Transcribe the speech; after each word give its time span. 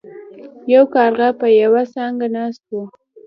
یو 0.73 0.83
کارغه 0.95 1.29
په 1.39 1.47
یوه 1.61 1.83
څانګه 1.93 2.27
ناست 2.35 2.63
و. 2.71 2.77